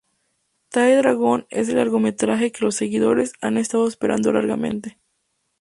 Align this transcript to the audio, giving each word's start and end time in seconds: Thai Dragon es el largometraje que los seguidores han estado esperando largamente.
Thai 0.71 0.95
Dragon 0.95 1.45
es 1.51 1.69
el 1.69 1.75
largometraje 1.75 2.51
que 2.51 2.65
los 2.65 2.73
seguidores 2.73 3.33
han 3.39 3.57
estado 3.57 3.87
esperando 3.87 4.33
largamente. 4.33 4.97